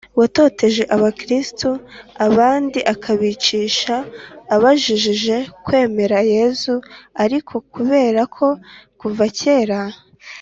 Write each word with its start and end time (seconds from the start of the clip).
watoteje 0.19 0.83
abakristu, 0.95 1.69
abandi 2.27 2.79
akabicisha 2.93 3.95
abajijije 4.55 5.35
kwemera 5.65 6.17
yezu, 6.33 6.75
ariko 7.23 7.53
kubera 7.73 8.21
ko 8.35 8.47
kuva 8.99 9.25
kera 9.39 9.79